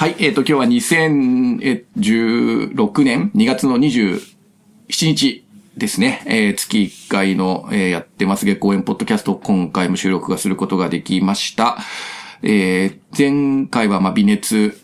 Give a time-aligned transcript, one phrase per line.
[0.00, 0.64] はい、えっ、と、今日は
[1.84, 4.22] 2016年2月の27
[4.88, 5.44] 日
[5.76, 6.22] ですね。
[6.24, 11.76] えー月1回の、えーやってます月公演ポッドキャスト、今回も収録がすることができました。
[12.42, 14.80] えー前回は、ま、微熱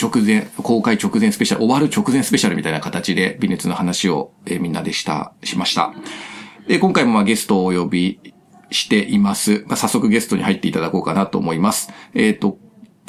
[0.00, 5.92] 直前、公開直前スペシャル、終わる直前スペシャルみたいな形で微熱の話を、えーみんなでした、しました。
[6.68, 8.20] で、今回もまあゲストをお呼び
[8.70, 9.64] しています。
[9.66, 11.90] まあ、早速ゲストに入っていただこうかなと思います。
[12.14, 12.56] えっ、と、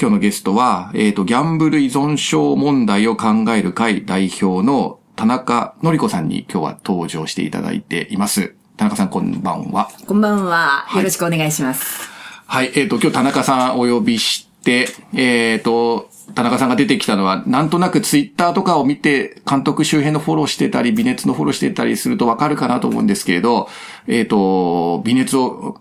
[0.02, 8.56] 今日のゲストは、えっ、と、ギャンブル依存症問題を考える会代表の田中のり子さんに今日は登場していただいています。
[8.78, 9.92] 田中さんこんばんは。
[10.08, 10.88] こんばんは。
[10.92, 12.10] いよろしくお願いします。
[12.48, 23.70] はい、えっ、と、今日田中さんお呼びして、えっ、と、田中さんが出てきたのは、なんとなくツイッターとかを見て、監督周辺のフォローしてたり、微熱のフォローしてたりするとわかるかなと思うんですけれど、
[24.08, 25.80] えっ、と、微熱を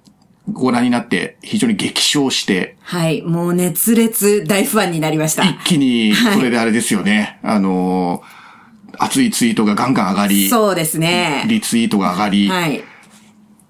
[0.48, 3.22] ご覧になって、非常に激賞して、はい。
[3.22, 5.44] もう熱烈大ファンになりました。
[5.44, 8.22] 一気に、これであれですよね、あの、
[8.98, 11.45] 熱いツイートがガンガン上がり、そうですね。
[11.48, 12.78] リツイートが上がり、はい。
[12.78, 12.82] っ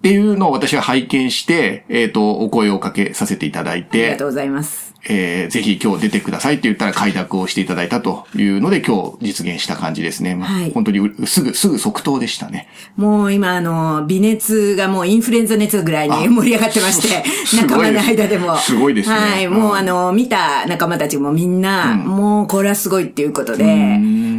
[0.03, 4.89] ていうのを私は拝見して、えっ、と、お声をかけさせていただいありてがと、うございます。
[5.09, 10.34] えーぜひ今日出てくださいって言ったら快諾をしていただいたというので今日実現した感じですね。
[10.37, 12.69] はい本当にうすぐ、すぐ即答でしたね。
[12.97, 17.25] もう今あの、微熱がもうインフルエンザ熱ぐらいに盛り上がってまして、
[17.57, 18.57] 仲間の間でも。
[18.57, 19.47] すごいですねはい。
[19.47, 23.64] うんもうあの、見た仲間たちもみんな、もうこれはすごいっていうことで、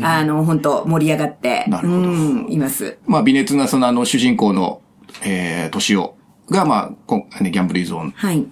[0.03, 2.97] あの、本当盛り上がって、なるほどうん、います。
[3.05, 4.81] まあ、微熱なそのあの主人公の、
[5.23, 6.15] えー、年を
[6.49, 8.45] が、まあ、こんね、ギャンブル依存はい。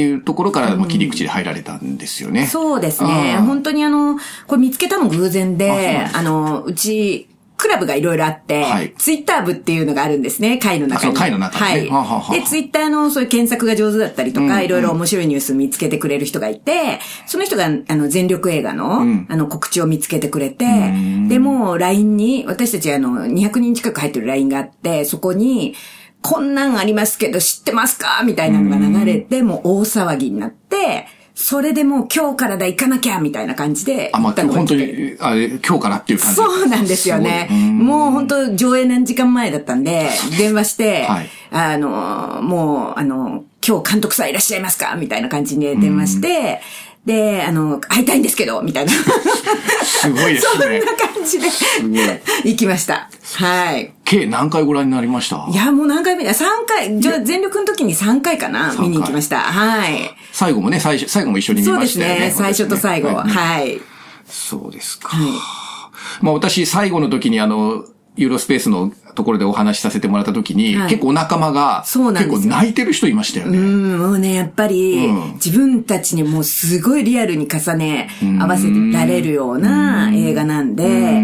[0.00, 2.46] っていうところから、まあ、切り口で入られたんですよね。
[2.46, 3.38] そうですね。
[3.40, 7.26] 本当にあの、これ見つけたの偶然で、あの、うち、
[7.58, 8.94] クラブがいろいろあって、はい。
[8.96, 11.14] ツイッター部っていうのがあるんですね、会の中に。
[11.14, 11.90] 会の中にね。
[11.90, 12.40] はい。
[12.40, 20.64] で、ツイッターのそういう検索が上手だったりとか、いろいろ面白いニュース見つけてくれる人がいて、その人が、あの、全力映画の、あの、告知を見つけてくれて、
[21.28, 25.74] で、もう LINE に、私たちあの、200人近く入ってる LINE があって、そこに、
[26.22, 28.22] こんなんありますけど知ってますか？
[28.24, 36.34] みたいなのが流れて、もう大騒ぎになって、それでもう今日からだ行かなきゃみたいな感じであ、まあ、本当に、あれ、今日からっていう感じ。
[36.34, 37.48] そうなんですよね。
[37.50, 37.78] うん。
[37.78, 41.28] もう本当上映何時間前だったんで、電話して、はい。
[41.50, 44.96] あの、もう、あの、今日監督さんいらっしゃいますか？
[44.96, 46.60] みたいな感じで電話して、
[47.06, 48.92] で、あの、会いたいんですけど、みたいな。
[48.92, 50.80] すごいですね。
[50.80, 51.48] そんな感じで、
[52.44, 53.08] 行きました。
[53.36, 53.94] はい。
[54.04, 55.46] 計何回ご覧になりました？
[55.50, 59.40] いや、もう何回目だ ?3 回、じゃあ全力の時に3回かな回見に行きました。
[59.40, 60.10] はい。
[60.32, 62.20] 最後もね、最初、最後も一緒に見そうましたよね。
[62.20, 62.52] ですね。
[62.52, 63.08] 最初と最後。
[63.08, 63.80] はいはい。
[64.26, 65.16] そうですか。
[66.20, 67.84] まあ私、最後の時にあの、
[68.16, 70.90] ユーロスペースのところでお話しさせてもらった時に、はい。
[70.90, 72.32] 結構お仲間が、そうなんですよ。
[72.32, 73.58] 結構泣いてる人いましたよね。
[73.58, 75.32] うん、もうね、やっぱり、うん。
[75.34, 78.08] 自分たちにもうすごいリアルに重ね
[78.40, 81.22] 合わせてられるような映画なんで、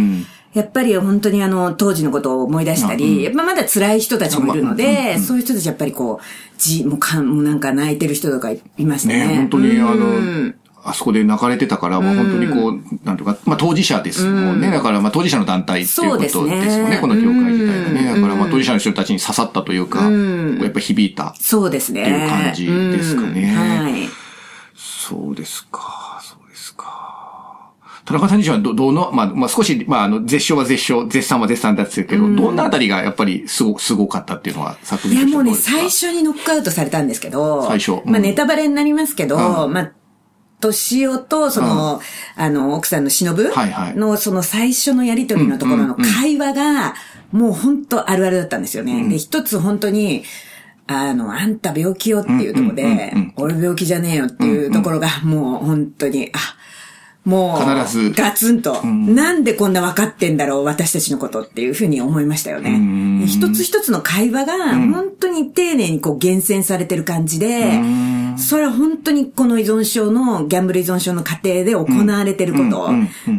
[0.55, 6.25] やっぱり本当にあの、当時のことを思い出したり、やっぱまだ辛い人たちもいるので、そういう人たちやっぱりこう、
[6.59, 9.27] じ、もうかん、もうなんか泣いてる人とかいましたね。
[9.27, 10.47] ね、本当にあうん。
[10.47, 10.53] の、
[10.87, 14.71] あそこで泣かれてたから、まあ本当にこう、なんとか、まあ当事者ですもんね。
[14.71, 18.15] だからまあ当事者の団体っていうことですもんね、ねこの協会自体がね。
[18.15, 21.35] だからまあ当事者の人たちに刺さったというか、やっぱ響いた。
[21.39, 22.03] そうですね。
[22.03, 24.09] っていう感じですかねうんはい。
[24.75, 27.73] そうですか、そうですか。
[28.05, 39.93] 田中さん自身はど、どの、まあ、まあ少し、まああの、絶唱は絶唱、絶賛は絶賛だったけど、どんなあたりがやっぱりすご、すごかったっていうのは作いやもうね、最初にノックアウトされたんですけど、最初うんまあネタバレになりますけど、うんまあ、
[40.66, 42.00] 年男と、その、
[42.37, 43.97] あの、奥さんの忍はいはい。
[43.97, 46.94] の、その最初のやりとりのところの会話が、
[47.32, 49.09] もう本当あるあるだったんですよね。
[49.09, 50.25] で、一つ本当に、
[50.87, 56.38] あの、あんた病気よっていうところで、俺病気じゃねえよっていうところが、もう本当に、あ、
[57.28, 58.10] もう、必ず。
[58.12, 63.27] ガツンと、なんでこんな分かってんだろう、私たちのことっていうふうに思いましたよね。
[63.27, 67.81] 一つ一つの会話が、本当に丁寧にこう厳選されてる感じで、
[68.37, 72.91] それは本当にこの依存症の、ギャンブル依存症の過程で行われてること、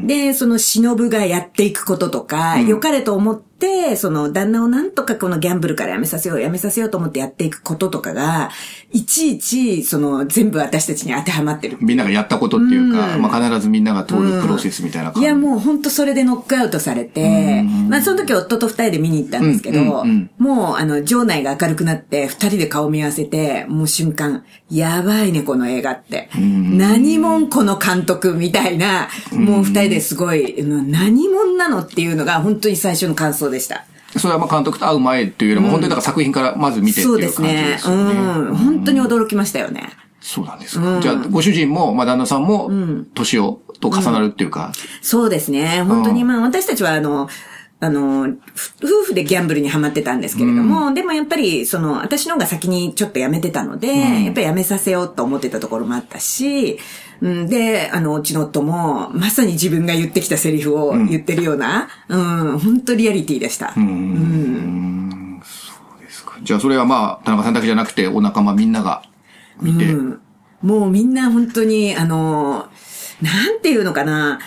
[0.06, 8.52] で、その忍がやっていくこととか、良かれと思って、その旦那をなんとかこのギャンブルからやめさせよう、やめさせようと思ってやっていくこととかが、
[8.92, 11.78] いちいち、その全部私たちに当てはまってる。
[11.82, 15.22] みんながやったことっていうか、まあ必ずみんなが通るプロセスみたいな感じ。
[15.22, 20.06] いや、もう本当それでノックアウトされて、まあその時夫と二人で見に行ったんですけど、
[20.38, 26.30] もうあの、場内が明るくなって、二人で顔見合わせて、もう瞬間、やばいね、この映画って。
[26.36, 33.86] 何者この監督みたいな、もう二人ですごい、うん何者なのっていうのが本当に最初の感想でした。
[34.18, 37.96] それはまあ監督と会う前っていうよりも、本当にだから作品からまず見てっていうそう感じですよですね。
[37.96, 38.06] ね。
[38.50, 38.56] うん。
[38.56, 39.90] 本当に驚きましたよね。
[40.22, 41.00] そうなんですか。
[41.02, 42.70] じゃあ、ご主人も、まあ旦那さんも、
[43.14, 44.72] 年をと重なるっていうか。
[45.02, 45.84] そうですね。
[45.88, 47.30] 本当にまあ私たちはあの、
[47.80, 56.80] あの、夫婦でギャンブルにハマってたんですけれども、うん、でもやっぱり、その、私の方が先にちょっと辞めてたので、うん、やっぱり辞めさせようと思ってたところもあったし、
[57.22, 63.74] うん、で、あの、うちの夫も、まさに自分が言ってきたセリフを言ってるような、うん、うん、本当リアリティでした。
[63.78, 63.84] うん。
[63.84, 65.42] うん。
[65.44, 66.38] そうですか。
[66.42, 69.04] じゃあそれはまあ、田中さんだけじゃなくて、お仲間みんなが
[69.62, 70.22] 見て、うん、
[70.64, 72.70] もうみんな本当に、あの、
[73.22, 74.40] なんていうのかな、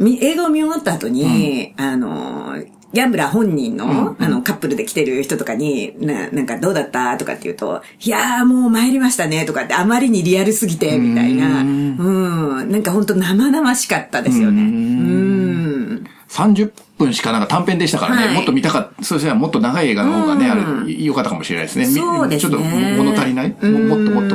[0.00, 2.56] 映画を見終わった後に、うん、あの、
[2.92, 11.60] ギャンブラー本人の、うんうん、あの、カップルで来てる人とかに、な、なんかどうだったとかって言うと、いやーもう参りましたねとかってあまりにリアルすぎて、みたいな。
[11.60, 12.70] うん。
[12.70, 14.62] なんか本当生々しかったですよね。
[14.62, 16.04] うん。
[16.28, 21.86] 30分しかなんか短編でしたからね、はい、もっと見たかった、そうですね、もっと長い映画の方がね、あれ、良かったかもしれないですね。
[21.86, 22.52] そうですね。
[22.52, 23.48] ちょっと物足りない？
[23.48, 24.34] もっともっと。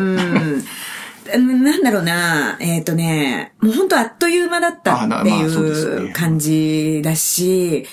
[1.37, 7.85] なんだろうな、えっ、ー、とね、もう本当あっという間だったっていう感じだし、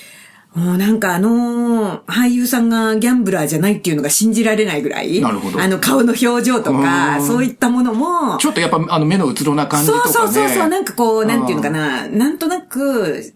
[0.57, 5.21] もうなんかあの俳優さんがギャンブラーじゃないっていうのが信じられないぐらい。
[5.21, 5.61] なるほど。
[5.61, 8.37] あの顔の表情とか、そういったものも。
[8.39, 10.13] ちょっとやっぱあの目のうつろな感じとか、ね。
[10.13, 13.33] そうそうそうそう、なんかこう、なんていうのかな、なんとなく、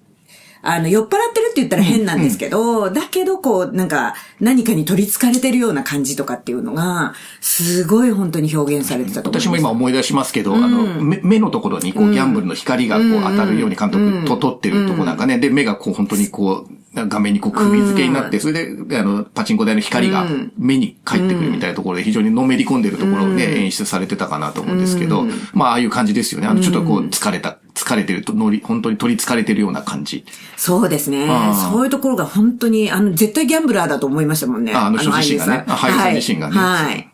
[0.63, 2.87] あの、酔っ払ってるって言ったら変なんですけど、うん。
[2.87, 9.47] うん、だけどこう、なんか、何かに取り憑かれてるような感じとかっていうのが、すごい本当に表現されてたと思います。
[9.47, 20.25] 私も今思い出しますけど、うん、あの目、目のところにこう、ギャンブルの光がこう当たるように監督と撮ってるとこなんかね、で、目がこう本当にこう、画面にこう首付けになって、それで、あの、パチンコ台の光が
[20.57, 25.23] 目に返ってくるみたいなところで非常にのめり込んでるところをね、演出されてたかなと思うんですけど、
[25.53, 26.47] まあ、ああいう感じですよね。
[26.47, 30.25] あの、ちょっとこう、疲れた、疲れてると、乗り、本当に取り憑かれてるような感じ。
[30.57, 31.27] そうですね。
[31.71, 34.73] そういうところが本当に、あの、絶対ギャンブラーだと思いましたもんね。
[34.73, 35.65] あ、あの人自身がね。
[35.67, 36.55] 俳優さん自身がね。
[36.55, 37.09] はい。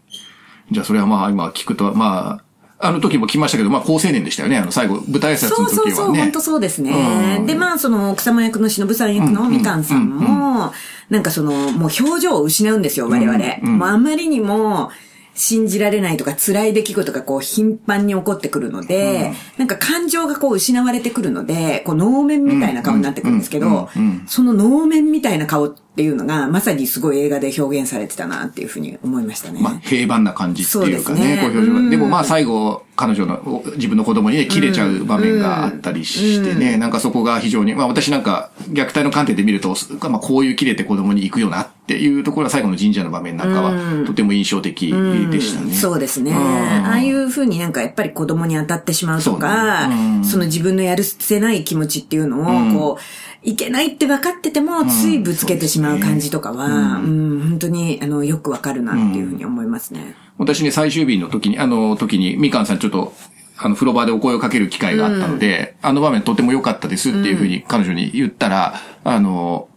[0.72, 2.44] じゃあ、それはまあ、今聞くと、まあ、
[2.80, 4.58] あの時も来ましたけど、まあ、高青年でしたよね。
[4.58, 5.76] あの、最後、舞台挨拶の時はね。
[5.76, 7.38] そうそうそう、本当そうですね。
[7.40, 10.74] うん、で、まあ、その、奥様役の忍さん役のみかんさんも、
[11.10, 13.38] なんかその、もう表情を失うんですよ、我々。
[13.62, 14.92] もうあまりにも、
[15.38, 23.90] 信じられないとか辛い出来事がこう頻繁に起こってくるので、うん、なんか感情がこう失われてくるので、こう能面みたいな顔になってくるんですけど、
[24.26, 29.60] その能面みたいな顔っていうのが、まさにすごい映画で表現されてたなっていうふうに思いましたね。
[29.62, 31.42] まあ平凡な感じっていうかね、でね。
[31.42, 31.90] こう表情。
[31.90, 36.74] でもまあ最後、彼女の、自分の子供にね、切れちゃう場面があったりしてね、うん。
[36.76, 39.76] うん、なんかそこが非常に、まあ私なんか虐待の観点で見ると、
[40.10, 44.92] まあこういう切れて子供に行くよなっていうところは最後の神社の場面なんかは、とても印象的
[45.32, 45.74] でしたね。
[45.74, 46.34] そうですね。
[46.34, 53.02] ああいうふうになんかやっぱり子供に当たってしまうとか、そ、ね,、その自分のやるせない気持ちっていうのを、こう、
[53.44, 60.16] いけないって分かってても、ついぶつけてしまう感じとかは、うん、うん、本当に、あの、よくわかるなっていうふうに思いますね。
[60.38, 63.14] 私ね、最終日の時に、あの時に、みかんさんちょっと、
[63.58, 69.70] あの、風呂場でお声をかける機会があったので、うん、あの場面とても良かったですっていうふうに彼女に言ったら、あの、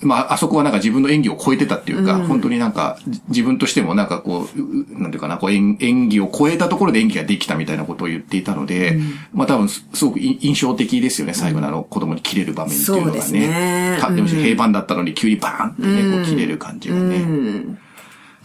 [0.00, 2.98] まあ、あそこはなんか自分の演技を超えてたっていうか、うん、本当になんか、
[3.28, 13.06] 自分としてもなんかこう、なんていうかな、こう演演技を超えたところで演技ができたみたいなことを言っていたので、うん、まあ多分すごく印象的ですよね、最後のあの子供に切れる場面っていうのがね。
[13.06, 13.98] そうですね。
[14.14, 17.24] でも平凡だったのに急にバーンってね、こう切れる感じがね。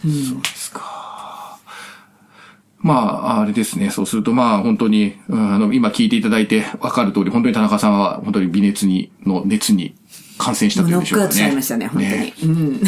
[0.02, 1.03] そうですか。
[2.84, 3.88] まあ、あれですね。
[3.88, 9.94] そうすると、まあ、本当に、あの、今聞いていただいて分かる通り、本当に田中さんは、本当に微熱に、の熱に
[10.36, 11.28] 感染したというでしょうかね。
[11.28, 12.14] ノックアウトされましたね、本当に。
[12.14, 12.80] ね、うん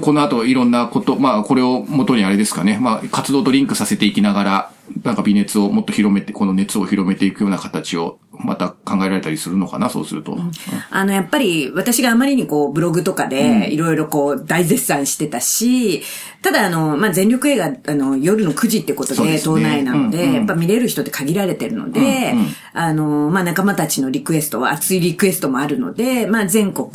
[0.00, 10.32] この後いろんなこと、まあこれを元にあれですかね、まあ活動とリンクさせていきながら、なんか微熱をもっと広めて、この熱を広めていくような形をまた考えられたりするのかな、そうすると。
[10.32, 10.52] うん、
[10.90, 16.02] あの、やっぱり私があまりにこうブログとかでいろいろこう大絶賛してたし、
[16.42, 22.00] ただあの、まあ全力映画、あの、夜の9時ってことで、ね、島内なので、うんうん、やっぱ見れる人って限られてるので、
[22.32, 26.88] うんうん、あの、まあ仲間たちのリクエストは、熱いリクエストもあるので、まあ全国、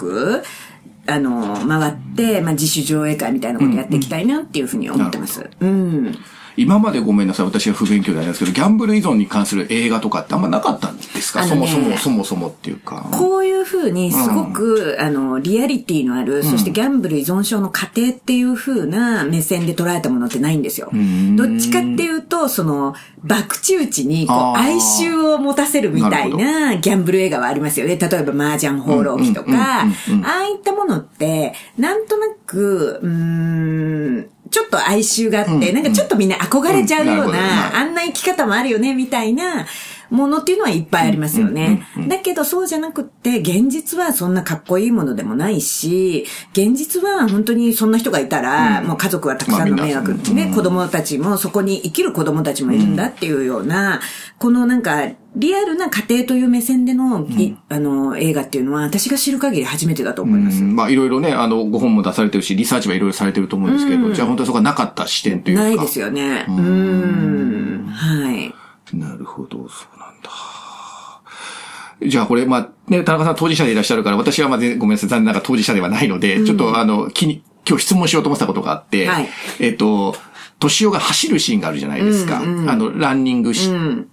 [1.06, 5.50] あの、回って、まあ、自主上映会みたいなことやっていきたいなっていうふうに思ってます。
[5.60, 6.18] うん。
[6.56, 13.08] 今までごめんなさい、私は不勉強でありますけど、ギャンブル依存に関する映画とかってあんまなかったんですか、ね、そもそも、そもそもっていうか。
[13.12, 20.92] こういうふうにすごく、うん、あの、リアリティのある、そしてギャンブル依存症の過程っていうふうな目線で捉えたものってないんですよ。
[21.36, 22.94] どっちかっていうと、その、
[23.28, 27.98] 博打打ちに、こう、哀愁を持たせるみたいなギャンブル映画はありますよね。
[27.98, 29.86] 例えば、麻雀放浪記とか、あ
[30.24, 34.30] あいったものって、なんとなく、うん、
[34.74, 39.68] と哀愁があって、なんかちょっとみんな憧れちゃうような、あんな生き方もあるよね、みたいな
[40.10, 41.88] ものっていうのはいっぱいありますよね。
[42.08, 54.02] だけどそうじゃなくって、現実はそんなかっこいいものでもないし、現実は本当にそんな人がいたら、もう家族はたくさんの迷惑、ね、子供たちもそこに生きる子供たちもいるんだっていうような、
[54.40, 60.64] このなんかリアルな家庭という目線での、いあの、映画っていうのは、私が知る限り初めてだと思います。
[60.64, 65.64] うんまあいろいろね、あの、ご本も出されてるし、リサーチはいろいろされてると思うんですけど、じゃあ本当にそこはなかった視点というか。
[65.64, 66.46] ないですよね。
[66.48, 67.88] うん。
[67.88, 68.54] はい。
[68.96, 70.30] なるほど、そうなんだ。
[72.06, 80.16] じゃあこれ、まあ、ね、田中さん当事者でいらっしゃるから、私はまあ、ぜごめんなさい、残念ながら当事者ではないので、ちょっとあの、気に、今日質問しようと思ってたことがあって、はいえっと、
[80.64, 82.40] 年男が走るシーンがあるじゃないですか。
[82.40, 83.70] あの、ランニングし、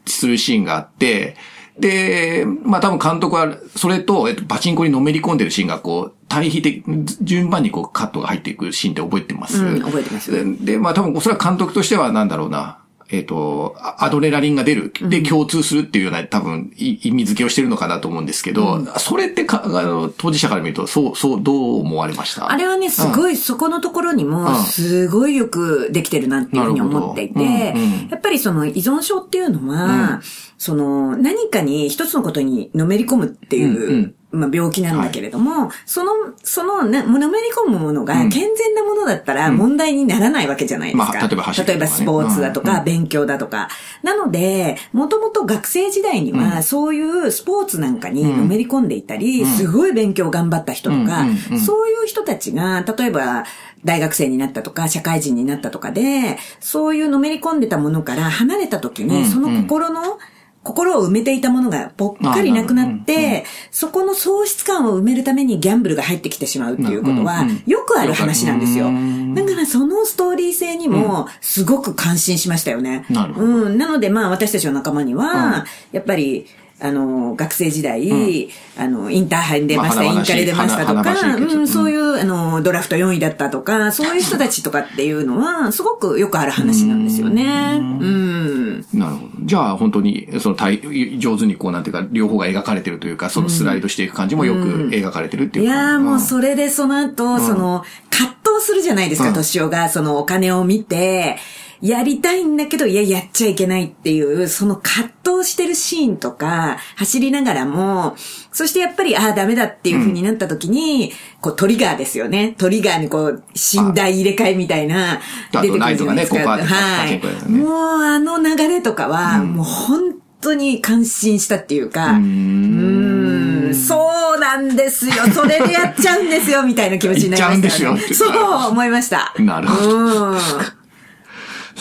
[0.06, 1.36] するシーンがあって、
[1.78, 6.84] で、まあ多分監督は、それと、えっと、パチンコにのめり込んでるシーンがこう、対比的、
[7.22, 12.79] 順番にこうカットが入っていくシーンって覚えてます、うん覚えてますで、まあ多分、おそらく監督としてはなんだろうな。
[13.12, 14.92] えっ、と、あアドレナリンが出る。
[15.02, 22.50] で、共通するっていうような、多分、い意味付けをしてるのかなと思うんですけど、それってか、あの、当事者から見ると、そう、そう、どう思われました？
[22.50, 28.08] あれはね、すごい、そこのところにも、すごいよくできてるなっていうふうに思っていて、うんうん。
[28.10, 30.20] やっぱりその依存症っていうのは、
[30.56, 36.12] その何かに一つのことにのめり込むっていう、まあ、病気なんだけれども、その、
[36.44, 41.04] その、ね、のめり込むものが健全なものだったら問題にならないわけじゃないですか。
[41.04, 41.64] まあ例えばね。
[41.66, 42.84] 例えばスポーツだとか、うん。
[42.84, 43.68] 勉強だとか。
[44.02, 51.28] なので、もともと学生時代には、そういうスポーツなんかにのめり込んでいたり、すごい勉強頑張った人とか、うん。
[51.30, 51.38] うん。
[51.52, 51.60] うん。
[51.60, 53.44] そういう人たちが、例えば、
[53.84, 60.18] 大学生になったとか、社会人になったとかで、そういうのめり込んでたものから離れた時に、その心の、
[60.62, 68.90] 心を埋めていたものがぽっかりなくなって、そこの喪失感を埋めるためにギャンブルが入ってきてしまうっていうことは、よくある話なんですよ。
[69.34, 73.06] だからそのストーリー性にも、すごく感心しましたよね。
[73.08, 73.46] なるほど。
[73.46, 73.78] うん。
[73.78, 76.46] なのでまあ私たちの仲間には、やっぱり、
[76.82, 87.78] あの、学生時代、あの、インターハイに出ました、まあインカレ出ましたとか、うん、そういう、あの、ドラフト4位だったとか、そういう人たちとかっていうのは、すごくよくある話なんですよね。
[87.80, 88.86] うん。
[88.94, 89.30] なるほど。
[89.42, 90.80] じゃあ、本当に、その対、
[91.18, 95.74] 上手にこう、なんていうか、両方が描かれてるというか、そのスライドしていく感じもよく描かれてるっていうか。
[95.74, 99.34] いやーもうれ、それでその後、その、葛藤するじゃないですか、うん。
[99.34, 101.36] 敏夫が、そのお金を見て、
[101.82, 108.16] やりたいんだけど、いや、やっちゃいけないっていう、その葛藤してるシーンとか、走りながらも、
[108.52, 112.54] そしてやっぱり、ああ、ダメだっていう風になった時に、こう、トリガーですよね。
[112.58, 115.20] トリガーにこう、寝台入れ替えみたいな、
[115.52, 116.56] 出てくるじゃないですか。
[116.56, 117.20] ねはい。
[117.20, 125.14] つねもう、あの流れとかは、もう本当に感心したっていうか、うーん、そうなんですよ。
[125.32, 127.62] それでやっちゃうんですよ、みたいな気持ちになりました、ね。
[127.62, 129.32] 言っちゃうんですよそう、思いました。
[129.38, 130.38] なるほどうん。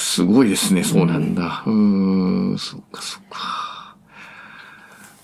[0.10, 1.64] すごいですね、そうなんだ。
[1.68, 3.96] うーん、そっか、そっか。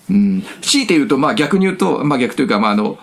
[0.08, 0.44] うん。
[0.62, 2.96] 強いて言うと、まあ逆に言うと、まあ逆というか、まああの、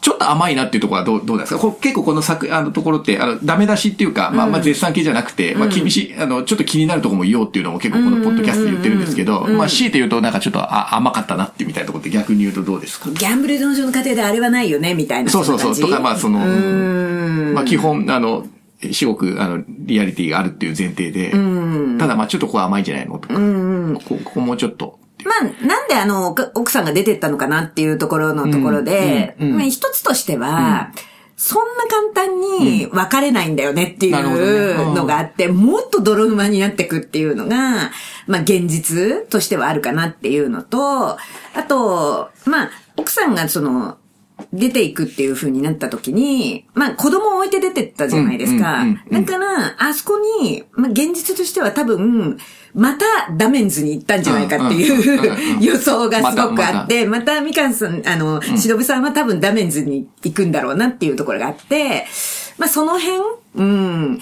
[0.00, 1.60] ちょっと甘いなっていうところはどう、どうですか？
[1.60, 13.10] こ結構この作、あのところって、あの、ダメ出しっていうか、まあまあ絶賛系じゃなくて、まあ厳しい、あの、ちょっと気になるところも言おうっていうのも結構このポッドキャストで言ってるんですけど、まあ強いて言うとなんかちょっとあ甘かったなってみたいなところって逆に言うとどうですか？
[13.10, 15.30] ギャンブル道場の過程であれはないよね、みたいな。
[15.30, 15.76] そうそうそう。
[15.76, 17.54] とか、まあその、うん。
[17.54, 18.46] まあ基本、あの、
[18.82, 21.30] 至極、あの、リアリティがあるっていう前提で、
[21.98, 23.34] ただまあちょっとここは甘いんじゃないのとか、
[24.08, 29.36] ここもうちょっと、まあ、なんであの、奥奥さんが出てったのかなっていうところのところで、
[29.68, 30.92] 一つとしては、
[31.36, 34.94] そんな簡単に別れないんだよねっていううん。
[34.94, 37.90] のがあって、もっと泥沼になってくっていうのが、
[38.26, 41.18] まあ現実としてはあるかなっていうのと、あ
[41.66, 43.96] と、まあ、奥さんがその、
[44.52, 48.84] 出ていくっていう風になった時に、まあ子供を置いて出てったじゃないですか。
[49.10, 52.38] だから、あそこに、まあ現実としては多分、
[52.74, 53.04] また
[53.36, 62.06] ダメンズに行ったんじゃないかっていう予想がすごくあまって、またみかんさん、あの、しのぶさんは多分ダメンズに行くんだろうなっていうところがあって、
[62.58, 63.18] まあその辺、
[63.56, 64.20] うん、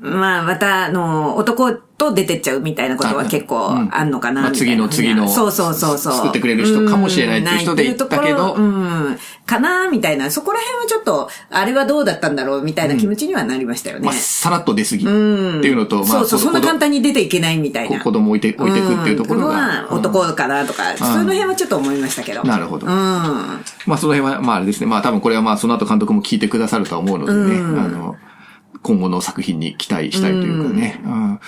[0.00, 6.14] まあまた、あの、男と出てっちゃうみたいなことは結構あんのかな、まあみたいな次の次のそうそうそうそう。
[6.14, 14.06] 作ってくれる人かもしれないっていう人で言ったけどうんかなみたいな、そこら辺はちょっと、あれはどうだったんだろうみたいな気持ちにはなりましたよね。
[14.06, 18.00] まあ、さらっと出過ぎっていうのと、まあ、そうそう、そんな簡単単に出ていけないみたいな。
[18.00, 19.56] 子供置いて、置いてくっていうところうんが。
[19.56, 22.42] は男かなとか、その辺はちょっと思いましたけど。
[22.42, 22.92] なるほどうん。
[22.92, 24.86] まあ、その辺は、まああれですね。
[24.86, 27.58] まあ、多分これはまあ、その後監督も聞いてくださるとは思うのでね。
[27.58, 28.16] あの、
[28.82, 31.00] 今後の作品に期待したいというかね。
[31.04, 31.40] うん。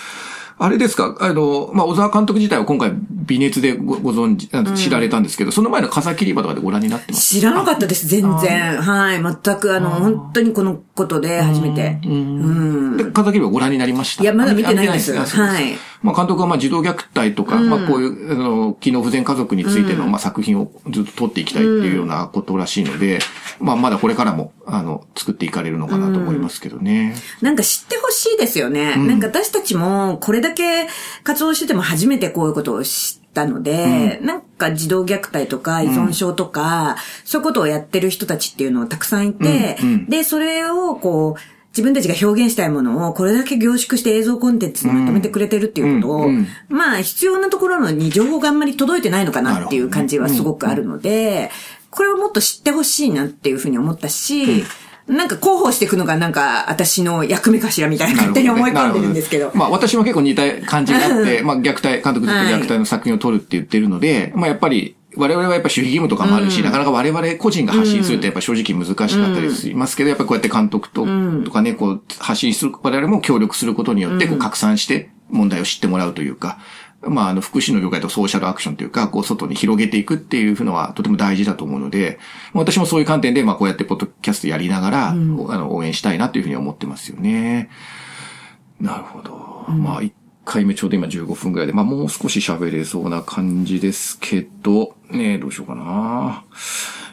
[0.62, 1.16] あれですか？
[1.20, 7.36] あの、まあ、小沢監督自体は今回、微熱でごご存知、知られたんですけど、その前の風切り場とかでご覧になってます？
[7.36, 8.76] 知らなかったです、全然。
[8.76, 9.22] はい。
[9.22, 11.98] 全く、あの、本当にこのことで初めて。
[12.04, 12.96] うん。
[12.98, 14.22] で、風切り場ご覧になってした？
[14.22, 15.18] いやまだ見てないです。
[15.18, 23.18] あ見てないはいまあ、監督はまあ、児童虐待とか、まあ、こういう、あの、機能不全家族についての、まあ、作品をずっと撮っていきたいっていうようなことらしいので、
[23.60, 27.14] まあ、まだこれからも、あの、作っていかれるのかなと思いますけどね。
[27.42, 28.96] なんか知ってほしいですよね。
[28.96, 30.88] なんか私たちもこれだけ
[31.22, 39.76] 活動してても初めてこういうことを知ったので、なんか児童虐待とか依存症とか、そういうことをやってる人たちっていうのをたくさんいて、
[40.08, 46.28] で、それをこう、自分たちが表現したいものをこれだけ凝縮して映像コンテンツにまとめてくれてるっていうことを、
[46.68, 51.50] まあ必要なところに情報があんまり届いてないのかなっていう感じはすごくあるので、
[51.90, 54.64] これをもっと知ってほしいなっていうふうに思ったし、
[55.06, 59.46] なんか広報していくのがなんか私の役目かしらみたいな勝手に思い込んでるんですけど。
[59.46, 71.06] どね、まあ私も結構似た感じがあって、 まあ虐待、監督ずっと虐待の作品を撮るって言ってるので、はい、まあやっぱり我々はやっぱ守秘義務とかもあるし、うん、なかなか我々個人が発信するってやっぱ正直難しかったりしますけど、うん、やっぱこうやって監督と,、
[71.44, 76.58] とかね、こう発信する、我々も協力することによってこう拡散して問題を知ってもらうというか、
[77.02, 82.18] まあ、あの、福祉の業界とソーシャルアクションというか、こう、外に広げていくっていうのはとても大事だと思うので、
[82.52, 87.70] 私もそういう観点で、まあ、こうやってポッドキャストやりながら、うん、あの、応援したいなというふうに思ってますよね。
[88.80, 89.64] なるほど。
[89.68, 90.12] うん、まあ、1
[90.44, 96.44] 回目ちょうど今15分ぐらいで、まあ、もう少し喋れそうな感じですけど、ねどうしようかな。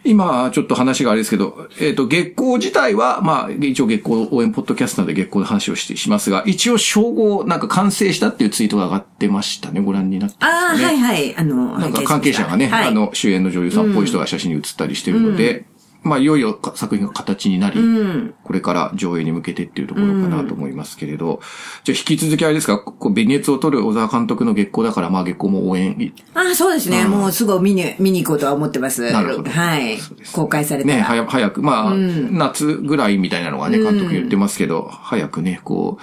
[0.04, 9.82] 今、ちょっと話があれですけど、えっ、ー、と、月光自体は、まあ、一応月光応援ポッドキャストで月光の話をしてしますが、一応称号、なんか完成したっていうツイートが上がってましたね。
[9.82, 11.36] ご覧になってね、ああ、はいはい。
[11.36, 15.66] あの、なんか関係者がね、はい、あの、主演の女優さんっぽい人が写真に写ったりしてるので、うん
[16.08, 21.40] まあ、いよいよ作品が形になり、うん、これから上映に向けてっていうところかなと思いますけれど、うん、
[21.84, 26.14] じゃあ引き続きあれですか、こう、ベネツを取る小沢監督の月光だから、まあ月光も応援。
[26.34, 27.04] ああ、そうですね。
[27.04, 29.12] うん、もうすぐ見に、見に行こうとは思ってます。
[29.12, 29.52] なるほど。
[29.52, 29.98] はい。
[30.34, 35.98] 公開されてね、早早く、まあ、夏ぐらいみたいなのがね、監督言ってますけど、早くね、こ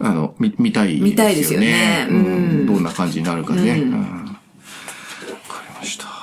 [0.00, 1.00] う、あの、見、見たいね。
[1.00, 2.06] 見たいですよね。
[2.10, 2.66] うん。
[2.66, 3.70] どんな感じになるかね。
[3.70, 6.15] わ、かりました。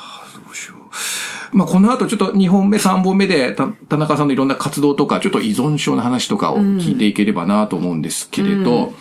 [1.54, 8.94] まあ、この後ちょっと2本目、3本目で、田中さんのいろんな活動とか、ちょっと依存症の話とかを聞いていければなと思うんですけれど、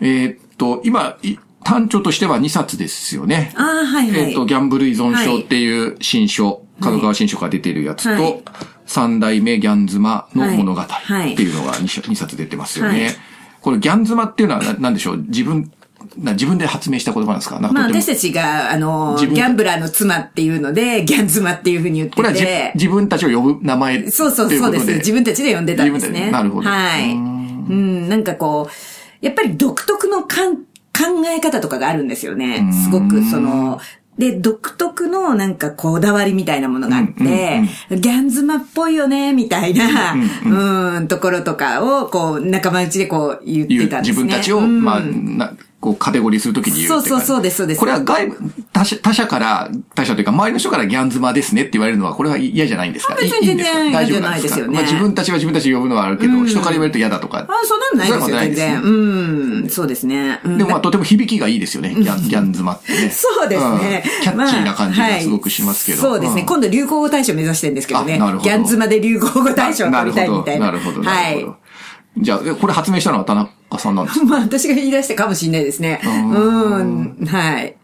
[0.00, 1.16] うん、えー、っと、今、
[1.64, 3.52] 単著としては2冊ですよね。
[3.56, 8.42] ああ、はい、はい、えっ、と、ギャンブル依存症っていう新書、角川新書が出てるやつと、はい、
[8.86, 10.86] 三代目ギャン妻の物語っ
[11.36, 13.04] ていうのが 2, 2冊出てますよね。
[13.04, 13.14] はい、
[13.60, 15.18] このギャン妻っていうのは何でしょう？
[15.18, 15.68] 自分な
[16.16, 17.58] 自分で発明した言葉なんですか？
[17.60, 22.16] まあ私たちが、あの、ギャンブラーの妻っていうので、 ギャン妻っていうふうに言ってて。
[22.16, 24.92] これは自分たちを呼ぶ名前そうそうそうです。
[24.94, 26.30] 自分たちで呼んでたんですね。
[26.30, 26.68] なるほど。
[26.68, 27.12] はい。
[27.12, 27.14] う
[27.74, 30.62] ん、なんかこう、やっぱり独特のかん考
[31.26, 32.70] え方とかがあるんですよね。
[32.84, 33.80] すごく、その、
[34.18, 40.14] で、独特のなんかこだわりみたいなものがあって、ギャンズマっぽいよね、みたいな、
[40.96, 44.24] うん、ところとかを、こう、仲間内でこう言ってたんですね。
[44.24, 47.80] 自分たちを、まあ、なこう、カテゴリーするときに言うそうそうそうです、そうです。
[47.80, 48.38] これは外部、
[48.72, 53.16] 他社、他社から、他社というか、周りの人からギャン妻ですねって言われるのは、これは嫌じゃないんですか？
[53.16, 54.74] 別に全然嫌じゃないですよね。
[54.74, 57.38] まあ自分たちは自分たち呼ぶのはあるけど、人から言われると嫌だとか。
[57.48, 58.82] あ、そうなんないですよ、全然。
[58.82, 60.38] うん、そうですね。
[60.44, 63.10] でもまあ、とても響きがいいですよね、ギャン、ギャン妻ってね。
[63.10, 64.04] そうですね。
[64.22, 65.98] キャッチーな感じがすごくしますけど。
[66.00, 66.44] そうですね。
[66.46, 68.18] 今度流行語大賞目指してるんですけどね。
[68.18, 70.66] ギャン妻で流行語大賞を取りたいみたいな。
[70.66, 71.10] なるほど、なるほど。
[71.10, 71.46] はい。
[72.18, 73.50] じゃあ、これ発明したのは田中？
[73.78, 74.24] さんなんですか？
[74.30, 76.00] まあ、私が言い出したかもしれないですね。
[76.04, 76.08] う
[76.82, 77.16] ん。
[77.26, 77.74] はい。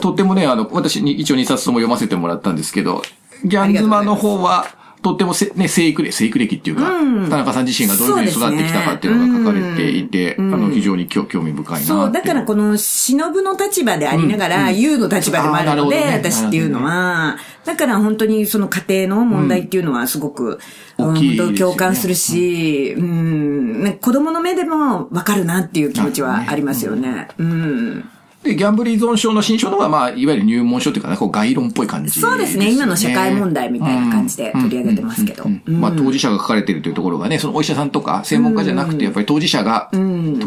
[0.00, 3.02] とってもね、あの、私に一応2冊とも読ませてもらったんですけど、
[3.44, 4.66] ギャンズマの方は、
[5.02, 10.34] とってもせ、ね、生育歴、生育歴っていうか、うん、田中さん自身がどういうふうに育ってきたかっていうのが書かれていて、ね。
[10.38, 20.60] うん、あの、非常に興味深いなそう、だからこの、忍の立場でありながら、優、うん、の立場でもあるので、ね、私っていうのは、だから本当にその家庭の問題っていうのはすごく、
[20.98, 27.28] 大きい、ね、共感するし、うん、子供の目でもわかるなっていう気持ちはありますよね。
[27.38, 28.08] うん
[28.42, 32.72] で、ギャンブル依存症の新書のは、まあ、いわゆる入門書というかね、こう概論っぽい感じ、ね、そうですね。
[32.72, 35.44] 今の社会問題みたいな感じで取り上げてますけど。
[35.66, 39.98] まあ、当事者が書かれているというところがね、そのお医者さんとか専門家じゃなくて、やっぱり当事者が、当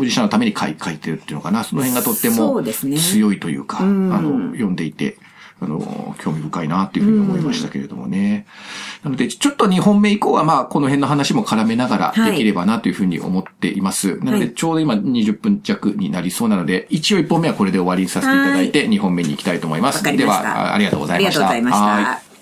[0.03, 2.62] 事者のために書い書いてるっていうのかな、その辺がとっても
[2.97, 5.17] 強いというか、うね、あの、読んでいて、
[5.62, 8.46] あの、興味深いなっていうふうに思いましたけれどもね。
[9.04, 14.12] なので、ちょっと2本目以降は、まあ、この辺の話も絡めながらできればなというふうに思っています。
[14.12, 20.04] はい、なので、ちょうど今20分弱になりそうなので、一応1本目はこれで終わりにさせていただいて、2本目に行きたいと思います。
[20.04, 21.50] では、ありがとうございました。
[21.50, 22.35] ありがとうございました。